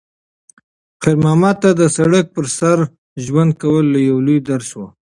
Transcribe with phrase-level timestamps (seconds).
[1.01, 2.77] خیر محمد ته د سړک پر سر
[3.25, 4.79] ژوند کول یو لوی درس و.